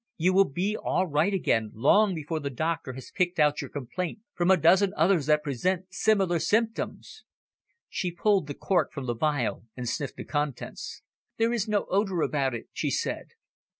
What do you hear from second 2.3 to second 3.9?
the doctor has picked out your